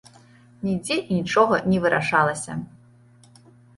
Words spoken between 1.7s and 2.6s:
не вырашалася!